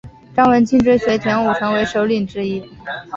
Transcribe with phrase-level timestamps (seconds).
[0.35, 2.67] 张文庆追随田五成为首领之一。